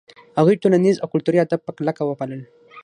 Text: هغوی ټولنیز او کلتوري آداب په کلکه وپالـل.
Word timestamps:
هغوی 0.37 0.61
ټولنیز 0.63 0.95
او 0.99 1.07
کلتوري 1.13 1.37
آداب 1.43 1.61
په 1.65 1.71
کلکه 1.77 2.01
وپالـل. 2.05 2.41